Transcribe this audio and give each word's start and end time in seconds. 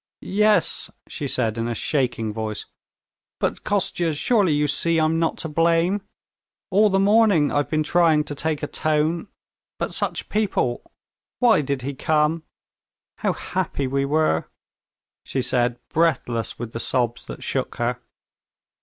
"Yes," 0.23 0.89
she 1.07 1.27
said 1.27 1.59
in 1.59 1.67
a 1.67 1.75
shaking 1.75 2.33
voice; 2.33 2.65
"but, 3.39 3.63
Kostya, 3.63 4.13
surely 4.13 4.51
you 4.51 4.67
see 4.67 4.99
I'm 4.99 5.19
not 5.19 5.37
to 5.37 5.47
blame? 5.47 6.01
All 6.71 6.89
the 6.89 6.99
morning 6.99 7.51
I've 7.51 7.69
been 7.69 7.83
trying 7.83 8.23
to 8.23 8.33
take 8.33 8.63
a 8.63 8.65
tone... 8.67 9.27
but 9.77 9.93
such 9.93 10.27
people.... 10.27 10.81
Why 11.37 11.61
did 11.61 11.83
he 11.83 11.93
come? 11.93 12.41
How 13.17 13.33
happy 13.33 13.85
we 13.85 14.05
were!" 14.05 14.45
she 15.23 15.43
said, 15.43 15.77
breathless 15.89 16.57
with 16.57 16.71
the 16.73 16.79
sobs 16.79 17.27
that 17.27 17.43
shook 17.43 17.75
her. 17.75 17.99